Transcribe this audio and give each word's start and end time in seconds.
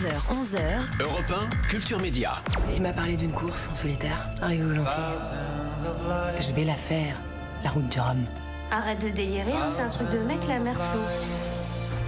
9h, 0.00 0.32
11h. 0.32 1.02
Europe 1.02 1.48
1, 1.52 1.68
Culture 1.68 2.00
Média. 2.00 2.42
Il 2.74 2.80
m'a 2.80 2.92
parlé 2.92 3.18
d'une 3.18 3.32
course 3.32 3.68
en 3.70 3.74
solitaire. 3.74 4.30
Arrivé 4.40 4.64
aux 4.64 4.80
Antilles. 4.80 5.02
Je 6.40 6.52
vais 6.52 6.64
la 6.64 6.76
faire, 6.76 7.16
la 7.62 7.68
route 7.68 7.86
du 7.86 8.00
Rhum. 8.00 8.24
Arrête 8.70 9.04
de 9.04 9.10
délirer, 9.10 9.52
hein, 9.52 9.68
c'est 9.68 9.82
un 9.82 9.90
truc 9.90 10.08
de 10.08 10.18
mec 10.20 10.38
la 10.48 10.58
mer 10.58 10.74
Flo. 10.74 11.00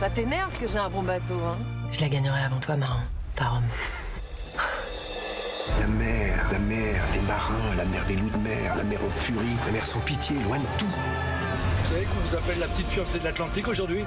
Ça 0.00 0.08
t'énerve 0.08 0.58
que 0.58 0.66
j'ai 0.68 0.78
un 0.78 0.88
bon 0.88 1.02
bateau, 1.02 1.34
hein 1.34 1.58
Je 1.90 2.00
la 2.00 2.08
gagnerai 2.08 2.40
avant 2.40 2.60
toi, 2.60 2.78
Marin. 2.78 3.02
Ta 3.34 3.44
Rome. 3.44 3.62
La 5.80 5.86
mer, 5.86 6.46
la 6.50 6.58
mer 6.60 7.02
des 7.12 7.20
marins, 7.20 7.74
la 7.76 7.84
mer 7.84 8.06
des 8.06 8.16
loups 8.16 8.30
de 8.30 8.38
mer, 8.38 8.74
la 8.74 8.84
mer 8.84 9.00
aux 9.06 9.10
furies, 9.10 9.56
la 9.66 9.72
mer 9.72 9.84
sans 9.84 10.00
pitié, 10.00 10.36
loin 10.44 10.58
de 10.58 10.64
tout. 10.78 10.86
Vous 10.86 11.92
savez 11.92 12.06
qu'on 12.06 12.26
vous 12.26 12.36
appelle 12.36 12.58
la 12.58 12.68
petite 12.68 12.88
fiancée 12.88 13.18
de 13.18 13.24
l'Atlantique 13.24 13.68
aujourd'hui? 13.68 14.06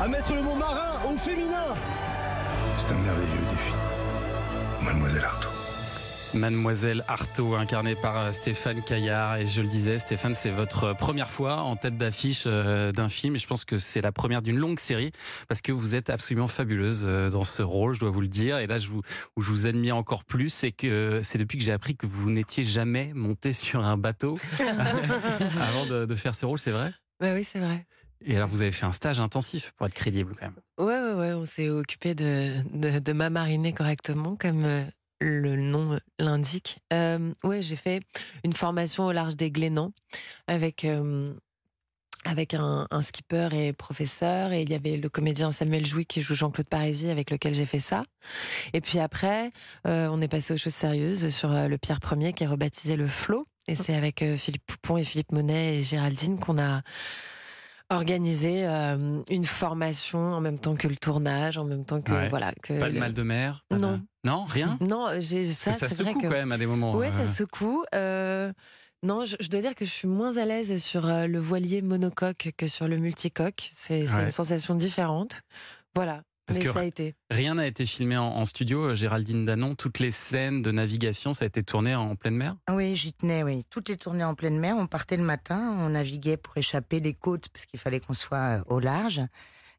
À 0.00 0.08
mettre 0.08 0.34
le 0.34 0.40
mot 0.40 0.54
marin 0.54 0.98
au 1.06 1.16
féminin. 1.16 1.74
C'est 2.78 2.90
un 2.90 2.98
merveilleux 2.98 3.46
défi. 3.50 3.72
Mademoiselle 4.82 5.24
Artaud. 5.24 5.48
Mademoiselle 6.32 7.04
Artaud, 7.06 7.54
incarnée 7.54 7.96
par 7.96 8.16
euh, 8.16 8.32
Stéphane 8.32 8.82
Caillard. 8.82 9.36
Et 9.36 9.46
je 9.46 9.60
le 9.60 9.68
disais, 9.68 9.98
Stéphane, 9.98 10.34
c'est 10.34 10.52
votre 10.52 10.94
première 10.94 11.30
fois 11.30 11.58
en 11.58 11.76
tête 11.76 11.98
d'affiche 11.98 12.44
euh, 12.46 12.92
d'un 12.92 13.10
film. 13.10 13.34
Et 13.34 13.38
je 13.38 13.46
pense 13.46 13.66
que 13.66 13.76
c'est 13.76 14.00
la 14.00 14.10
première 14.10 14.40
d'une 14.40 14.56
longue 14.56 14.80
série 14.80 15.12
parce 15.48 15.60
que 15.60 15.70
vous 15.70 15.94
êtes 15.94 16.08
absolument 16.08 16.48
fabuleuse 16.48 17.02
euh, 17.04 17.28
dans 17.28 17.44
ce 17.44 17.62
rôle, 17.62 17.94
je 17.94 18.00
dois 18.00 18.10
vous 18.10 18.22
le 18.22 18.28
dire. 18.28 18.56
Et 18.58 18.66
là, 18.66 18.78
je 18.78 18.88
vous, 18.88 19.02
où 19.36 19.42
je 19.42 19.50
vous 19.50 19.66
admire 19.66 19.96
encore 19.96 20.24
plus, 20.24 20.48
c'est 20.48 20.72
que 20.72 21.20
c'est 21.22 21.36
depuis 21.36 21.58
que 21.58 21.64
j'ai 21.64 21.72
appris 21.72 21.94
que 21.94 22.06
vous 22.06 22.30
n'étiez 22.30 22.64
jamais 22.64 23.12
monté 23.14 23.52
sur 23.52 23.84
un 23.84 23.98
bateau 23.98 24.38
avant 25.60 25.84
de, 25.84 26.06
de 26.06 26.14
faire 26.14 26.34
ce 26.34 26.46
rôle, 26.46 26.58
c'est 26.58 26.70
vrai? 26.70 26.94
Bah 27.20 27.34
oui, 27.34 27.44
c'est 27.44 27.58
vrai. 27.58 27.84
Et 28.24 28.36
alors, 28.36 28.48
vous 28.48 28.60
avez 28.60 28.72
fait 28.72 28.86
un 28.86 28.92
stage 28.92 29.20
intensif 29.20 29.72
pour 29.76 29.86
être 29.86 29.94
crédible 29.94 30.34
quand 30.38 30.46
même. 30.46 30.56
Ouais, 30.78 31.00
ouais, 31.00 31.14
ouais. 31.14 31.32
On 31.32 31.44
s'est 31.44 31.68
occupé 31.68 32.14
de, 32.14 32.52
de, 32.72 32.98
de 32.98 33.12
m'amariner 33.12 33.72
correctement, 33.72 34.36
comme 34.36 34.64
euh, 34.64 34.84
le 35.20 35.56
nom 35.56 35.98
l'indique. 36.18 36.78
Euh, 36.92 37.32
ouais, 37.44 37.62
j'ai 37.62 37.76
fait 37.76 38.00
une 38.44 38.52
formation 38.52 39.06
au 39.06 39.12
large 39.12 39.36
des 39.36 39.50
Glénans 39.50 39.92
avec. 40.46 40.84
euh, 40.84 41.32
avec 42.26 42.52
un, 42.52 42.86
un 42.90 43.00
skipper 43.00 43.48
et 43.54 43.72
professeur, 43.72 44.52
et 44.52 44.60
il 44.60 44.68
y 44.68 44.74
avait 44.74 44.98
le 44.98 45.08
comédien 45.08 45.52
Samuel 45.52 45.86
Jouy 45.86 46.04
qui 46.04 46.20
joue 46.20 46.34
Jean-Claude 46.34 46.68
Parisi, 46.68 47.08
avec 47.08 47.30
lequel 47.30 47.54
j'ai 47.54 47.64
fait 47.64 47.80
ça. 47.80 48.04
Et 48.74 48.82
puis 48.82 48.98
après, 48.98 49.52
euh, 49.86 50.06
on 50.12 50.20
est 50.20 50.28
passé 50.28 50.52
aux 50.52 50.58
choses 50.58 50.74
sérieuses 50.74 51.30
sur 51.30 51.50
euh, 51.50 51.66
le 51.66 51.78
Pierre 51.78 51.98
Ier 52.18 52.34
qui 52.34 52.44
est 52.44 52.46
rebaptisé 52.46 52.96
le 52.96 53.08
Flot. 53.08 53.46
Et 53.68 53.74
c'est 53.74 53.94
avec 53.94 54.20
euh, 54.20 54.36
Philippe 54.36 54.66
Poupon 54.66 54.98
et 54.98 55.04
Philippe 55.04 55.32
Monet 55.32 55.78
et 55.78 55.82
Géraldine 55.82 56.38
qu'on 56.38 56.58
a 56.58 56.82
organisé 57.90 58.66
euh, 58.66 59.22
une 59.28 59.44
formation 59.44 60.18
en 60.34 60.40
même 60.40 60.58
temps 60.58 60.74
que 60.76 60.88
le 60.88 60.96
tournage, 60.96 61.58
en 61.58 61.64
même 61.64 61.84
temps 61.84 62.00
que 62.00 62.12
Ouais. 62.12 62.28
voilà 62.28 62.52
que 62.62 62.78
Pas 62.78 62.88
de 62.88 62.94
le- 62.94 63.00
mal 63.00 63.12
de 63.12 63.22
mer 63.22 63.64
de- 63.70 63.76
Non. 63.78 64.00
Non, 64.24 64.44
rien? 64.44 64.78
Non, 64.80 65.08
j'ai 65.18 65.46
ça. 65.46 65.72
Ça, 65.72 65.86
vrai 65.86 65.94
secoue 66.12 66.20
que 66.20 66.26
quand 66.26 66.32
même 66.32 66.52
à 66.52 66.58
des 66.58 66.66
moments. 66.66 66.98
Euh. 67.00 67.10
ça 67.10 67.26
secoue. 67.26 67.84
Euh, 67.94 68.52
non, 69.02 69.24
je, 69.24 69.36
je 69.40 69.48
dois 69.48 69.60
dire 69.62 69.74
que 69.74 69.84
je 69.86 69.90
suis 69.90 70.08
moins 70.08 70.36
à 70.36 70.44
l'aise 70.44 70.76
sur 70.82 71.06
euh, 71.08 71.26
le 71.26 71.38
voilier 71.38 71.80
monocoque 71.82 72.50
que 72.56 72.66
sur 72.66 72.86
le 72.86 72.98
multicoque. 72.98 73.70
C'est 73.72 74.06
c'est 74.06 74.14
Ouais. 74.16 74.24
une 74.24 74.30
sensation 74.30 74.74
différente. 74.74 75.40
Voilà. 75.94 76.22
Parce 76.50 76.58
Mais 76.58 76.64
que- 76.66 76.72
ça 76.72 76.80
a 76.80 76.84
été. 76.84 77.14
Rien 77.30 77.54
n'a 77.54 77.66
été 77.66 77.86
filmé 77.86 78.16
en, 78.16 78.24
en 78.26 78.44
studio. 78.44 78.82
Euh, 78.90 78.94
Géraldine 78.96 79.46
Danon, 79.46 79.74
toutes 79.76 79.98
les 80.00 80.10
scènes 80.10 80.62
de 80.62 80.70
navigation, 80.72 81.32
ça 81.32 81.44
a 81.44 81.46
été 81.48 81.62
tourné 81.62 81.94
en 81.94 82.16
pleine 82.16 82.34
mer? 82.34 82.56
Oui, 82.70 82.96
j'y 82.96 83.12
tenais, 83.12 83.42
oui. 83.44 83.64
Tout 83.70 83.90
est 83.90 83.96
tourné 83.96 84.24
en 84.24 84.34
pleine 84.34 84.58
mer. 84.58 84.74
On 84.76 84.86
partait 84.86 85.16
le 85.16 85.22
matin, 85.22 85.76
on 85.78 85.90
naviguait 85.90 86.36
pour 86.36 86.56
échapper 86.56 87.00
des 87.00 87.14
côtes 87.14 87.48
parce 87.50 87.66
qu'il 87.66 87.78
fallait 87.78 88.00
qu'on 88.00 88.14
soit 88.14 88.58
euh, 88.58 88.62
au 88.66 88.80
large. 88.80 89.20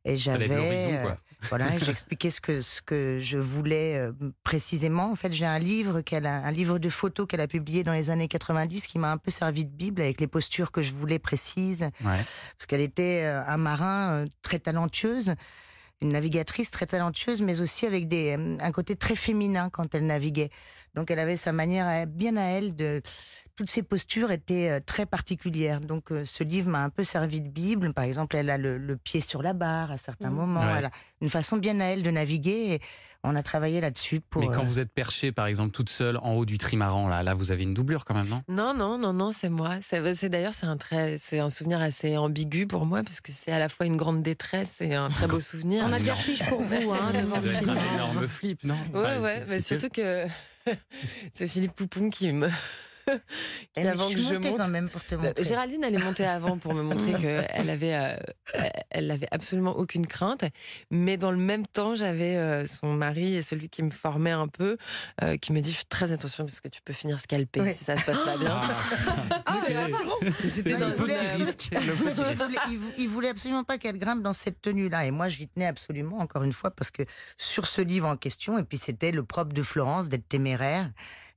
Et 0.04 0.16
j'avais, 0.18 0.48
euh, 0.50 1.14
voilà, 1.50 1.76
et 1.76 1.80
j'expliquais 1.86 2.32
ce 2.32 2.42
que 2.42 2.62
ce 2.62 2.82
que 2.82 3.20
je 3.22 3.38
voulais 3.38 3.98
euh, 3.98 4.12
précisément. 4.44 5.12
En 5.12 5.16
fait, 5.16 5.32
j'ai 5.32 5.46
un 5.46 5.60
livre 5.60 6.02
qu'elle 6.02 6.26
a, 6.26 6.38
un 6.44 6.50
livre 6.52 6.80
de 6.80 6.90
photos 6.90 7.28
qu'elle 7.28 7.40
a 7.42 7.48
publié 7.48 7.84
dans 7.84 7.94
les 7.94 8.10
années 8.10 8.28
90 8.28 8.88
qui 8.88 8.98
m'a 8.98 9.12
un 9.12 9.18
peu 9.18 9.30
servi 9.30 9.64
de 9.64 9.70
bible 9.70 10.02
avec 10.02 10.20
les 10.20 10.26
postures 10.26 10.72
que 10.72 10.82
je 10.82 10.94
voulais 10.94 11.20
précises 11.20 11.84
Ouais. 12.04 12.18
parce 12.58 12.66
qu'elle 12.68 12.82
était 12.82 13.22
euh, 13.26 13.44
un 13.46 13.58
marin 13.58 14.26
très 14.42 14.58
talentueuse, 14.58 15.36
une 16.02 16.10
navigatrice 16.10 16.72
très 16.72 16.86
talentueuse, 16.86 17.42
mais 17.42 17.62
aussi 17.62 17.86
avec 17.86 18.08
des, 18.08 18.36
euh, 18.38 18.58
un 18.60 18.72
côté 18.72 18.96
très 18.96 19.16
féminin 19.16 19.70
quand 19.70 19.94
elle 19.96 20.06
naviguait. 20.06 20.50
Donc 20.96 21.10
elle 21.12 21.20
avait 21.20 21.38
sa 21.38 21.52
manière 21.52 21.88
à- 21.88 22.06
bien 22.06 22.36
à 22.38 22.44
elle 22.44 22.76
de 22.76 23.02
toutes 23.56 23.70
ses 23.70 23.84
postures 23.84 24.32
étaient 24.32 24.70
euh, 24.70 24.80
très 24.86 25.06
particulières. 25.06 25.82
Donc 25.82 26.12
euh, 26.12 26.26
ce 26.26 26.44
livre 26.44 26.70
m'a 26.70 26.84
un 26.84 26.90
peu 26.90 27.04
servi 27.04 27.42
de 27.42 27.48
bible. 27.50 27.94
Par 27.94 28.04
exemple, 28.06 28.36
elle 28.36 28.50
a 28.50 28.58
le, 28.58 28.78
le 28.78 28.98
pied 28.98 29.22
sur 29.22 29.42
la 29.42 29.54
barre 29.54 29.92
à 29.92 29.98
certains 29.98 30.30
Mhm. 30.30 30.36
moments. 30.36 30.62
Ouais. 30.62 30.76
Elle 30.80 30.86
a 30.86 30.92
une 31.22 31.30
façon 31.30 31.58
bien 31.58 31.80
à 31.80 31.86
elle 31.86 32.02
de 32.04 32.12
naviguer. 32.12 32.74
Et 32.74 32.80
on 33.24 33.36
a 33.36 33.44
travaillé 33.44 33.82
là-dessus 33.82 34.20
pour. 34.20 34.42
Mais 34.42 34.48
quand 34.48 34.64
euh, 34.64 34.66
vous 34.66 34.80
êtes 34.80 34.92
perché, 34.92 35.32
par 35.32 35.46
exemple, 35.46 35.72
toute 35.72 35.90
seule 35.90 36.18
en 36.18 36.34
haut 36.34 36.46
du 36.46 36.58
trimaran, 36.58 37.08
là, 37.08 37.22
là, 37.22 37.36
vous 37.36 37.52
avez 37.52 37.62
une 37.64 37.74
doublure 37.76 38.04
quand 38.04 38.16
même, 38.16 38.28
non? 38.28 38.42
Non, 38.48 38.74
non, 38.74 38.98
non, 38.98 39.14
non, 39.14 39.32
c'est 39.32 39.50
moi. 39.50 39.76
C'est 39.84 40.16
c'est- 40.16 40.30
d'ailleurs 40.30 40.56
c'est 40.56 40.66
un 40.66 40.78
très, 40.78 41.20
c'est 41.20 41.38
un 41.40 41.50
souvenir 41.52 41.80
assez 41.82 42.18
ambigu 42.18 42.66
pour 42.66 42.86
moi 42.88 43.04
parce 43.04 43.22
que 43.22 43.32
c'est 43.32 43.52
à 43.52 43.60
la 43.60 43.70
fois 43.70 43.86
une 43.86 43.96
grande 43.96 44.24
détresse 44.24 44.82
et 44.82 44.96
un 44.96 45.10
très 45.10 45.28
beau 45.28 45.40
souvenir. 45.40 45.84
On 45.88 45.94
a 45.94 46.00
de 46.00 46.04
vertige 46.04 46.44
pour 46.50 46.62
vous, 46.62 46.94
hein, 46.94 47.12
devant 47.14 47.38
le 47.42 47.48
film. 47.48 47.70
un 47.70 47.94
énorme 47.94 48.28
flip, 48.28 48.64
non? 48.64 48.78
Ouais, 48.96 49.18
ouais, 49.20 49.44
c'est- 49.46 49.54
mais 49.54 49.60
c'est 49.60 49.78
surtout 49.78 49.90
que 49.90 50.26
c'est 51.34 51.48
Philippe 51.48 51.74
Poupon 51.76 52.10
qui 52.10 52.32
me. 52.32 52.50
qui, 53.62 53.70
elle 53.76 53.88
avant 53.88 54.10
je 54.10 54.16
que 54.16 54.22
je 54.22 54.34
monte. 54.36 54.58
quand 54.58 54.68
même 54.68 54.90
pour 54.90 55.04
te 55.06 55.16
Euh, 55.16 55.18
montrer. 55.18 55.44
Géraldine, 55.44 55.84
elle 55.84 55.96
est 55.96 56.04
montée 56.04 56.26
avant 56.26 56.58
pour 56.58 56.74
me 56.74 56.82
montrer 56.84 57.14
qu'elle 57.14 57.70
avait, 57.70 57.96
euh, 57.96 58.16
elle 58.90 59.12
avait 59.12 59.28
absolument 59.32 59.78
aucune 59.78 60.08
crainte. 60.08 60.44
Mais 60.90 61.18
dans 61.18 61.32
le 61.32 61.38
même 61.38 61.66
temps, 61.68 61.96
j'avais 61.96 62.36
euh, 62.36 62.66
son 62.66 62.94
mari 62.94 63.36
et 63.36 63.42
celui 63.42 63.70
qui 63.70 63.84
me 63.84 63.92
formait 63.92 64.32
un 64.32 64.48
peu, 64.48 64.78
euh, 65.24 65.38
qui 65.38 65.54
me 65.54 65.60
dit 65.62 65.74
fais 65.74 65.84
très 65.90 66.12
attention 66.12 66.46
parce 66.46 66.60
que 66.62 66.68
tu 66.70 66.82
peux 66.82 66.94
finir 66.94 67.20
scalpé 67.20 67.74
si 67.74 67.84
ça 67.84 67.98
se 67.98 68.04
passe 68.06 68.20
pas 68.24 68.38
bien. 68.38 68.60
Ah, 69.46 69.56
J'étais 70.46 70.76
dans 70.78 70.90
le 70.90 70.96
petit 70.96 71.44
risque. 71.44 71.70
il 72.70 72.80
il 72.98 73.08
voulait 73.10 73.30
absolument 73.30 73.64
pas 73.64 73.78
qu'elle 73.78 73.98
grimpe 73.98 74.22
dans 74.22 74.34
cette 74.34 74.62
tenue-là. 74.62 75.06
Et 75.06 75.12
moi, 75.12 75.30
j'y 75.30 75.48
tenais 75.48 75.68
absolument, 75.68 76.20
encore 76.20 76.44
une 76.44 76.54
fois, 76.54 76.72
parce 76.72 76.92
que 76.92 77.04
sur 77.38 77.66
ce 77.68 77.82
livre 77.82 78.08
en 78.08 78.18
question, 78.18 78.58
et 78.58 78.64
puis 78.64 78.78
c'était 78.78 79.12
le 79.12 79.24
propre 79.24 79.54
de 79.54 79.64
Florence 79.64 80.10
d'être 80.10 80.28
téméraire 80.28 80.90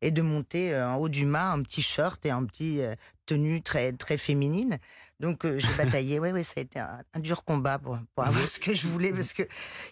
et 0.02 0.10
de 0.10 0.22
monter 0.22 0.74
euh, 0.74 0.88
en 0.88 0.96
haut 0.96 1.08
du 1.08 1.24
mât 1.24 1.52
un 1.52 1.62
petit 1.62 1.82
short 1.82 2.24
et 2.26 2.30
un 2.30 2.44
petit 2.44 2.80
euh, 2.80 2.94
tenue 3.26 3.62
très, 3.62 3.92
très 3.92 4.16
féminine. 4.16 4.78
Donc 5.20 5.44
euh, 5.44 5.58
j'ai 5.58 5.68
bataillé. 5.78 6.18
Oui, 6.18 6.30
oui, 6.32 6.44
ça 6.44 6.54
a 6.56 6.60
été 6.60 6.78
un, 6.78 6.98
un 7.14 7.20
dur 7.20 7.44
combat 7.44 7.78
pour, 7.78 7.98
pour 8.14 8.24
avoir 8.24 8.46
ce 8.48 8.58
que 8.58 8.74
je 8.74 8.86
voulais, 8.86 9.12
parce 9.12 9.32
que 9.32 9.42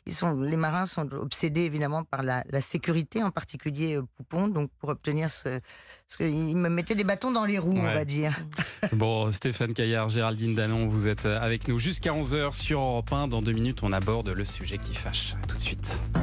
ils 0.07 0.13
sont, 0.13 0.41
les 0.41 0.57
marins 0.57 0.87
sont 0.87 1.11
obsédés 1.13 1.63
évidemment 1.63 2.05
par 2.05 2.23
la, 2.23 2.45
la 2.51 2.61
sécurité, 2.61 3.23
en 3.23 3.31
particulier 3.31 3.97
euh, 3.97 4.03
Poupon. 4.17 4.49
Donc 4.49 4.71
pour 4.79 4.91
obtenir 4.91 5.31
ce. 5.31 5.49
Parce 6.09 6.17
qu'ils 6.19 6.57
me 6.57 6.69
mettaient 6.69 6.95
des 6.95 7.05
bâtons 7.05 7.31
dans 7.31 7.47
les 7.47 7.59
roues, 7.59 7.79
on 7.79 7.83
va 7.83 8.05
dire. 8.05 8.39
Bon, 8.93 9.31
Stéphane 9.33 9.73
Caillard, 9.73 10.09
Géraldine 10.09 10.55
Danon, 10.55 10.87
vous 10.87 11.09
êtes 11.09 11.25
avec 11.25 11.69
nous 11.69 11.79
jusqu'à 11.79 12.11
11h 12.11 12.53
sur 12.53 12.81
Europe 12.81 13.13
1. 13.13 13.29
Dans 13.29 13.41
deux 13.41 13.53
minutes, 13.53 13.83
on 13.83 13.93
aborde 13.93 14.29
le 14.29 14.45
sujet 14.45 14.77
qui 14.77 14.93
fâche. 14.93 15.35
À 15.43 15.47
tout 15.47 15.57
de 15.57 15.63
suite. 15.63 15.99